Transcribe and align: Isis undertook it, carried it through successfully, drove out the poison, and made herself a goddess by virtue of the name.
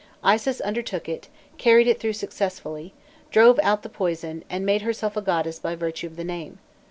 Isis 0.23 0.59
undertook 0.61 1.07
it, 1.07 1.27
carried 1.59 1.85
it 1.85 1.99
through 1.99 2.13
successfully, 2.13 2.91
drove 3.29 3.59
out 3.61 3.83
the 3.83 3.87
poison, 3.87 4.43
and 4.49 4.65
made 4.65 4.81
herself 4.81 5.15
a 5.15 5.21
goddess 5.21 5.59
by 5.59 5.75
virtue 5.75 6.07
of 6.07 6.15
the 6.15 6.23
name. 6.23 6.57